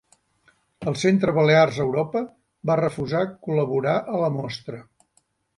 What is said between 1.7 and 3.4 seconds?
Europa va refusar